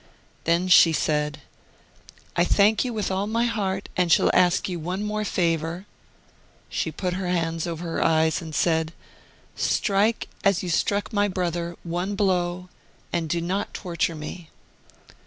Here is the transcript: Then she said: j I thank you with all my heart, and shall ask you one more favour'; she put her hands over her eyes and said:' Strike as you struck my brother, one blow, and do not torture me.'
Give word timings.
Then 0.45 0.67
she 0.67 0.93
said: 0.93 1.35
j 1.35 1.41
I 2.37 2.43
thank 2.43 2.83
you 2.83 2.91
with 2.91 3.11
all 3.11 3.27
my 3.27 3.45
heart, 3.45 3.87
and 3.95 4.11
shall 4.11 4.31
ask 4.33 4.67
you 4.67 4.79
one 4.79 5.03
more 5.03 5.23
favour'; 5.23 5.85
she 6.71 6.91
put 6.91 7.13
her 7.13 7.27
hands 7.27 7.67
over 7.67 7.83
her 7.83 8.03
eyes 8.03 8.41
and 8.41 8.55
said:' 8.55 8.93
Strike 9.55 10.27
as 10.43 10.63
you 10.63 10.69
struck 10.69 11.13
my 11.13 11.27
brother, 11.27 11.75
one 11.83 12.15
blow, 12.15 12.67
and 13.13 13.29
do 13.29 13.41
not 13.41 13.75
torture 13.75 14.15
me.' 14.15 14.49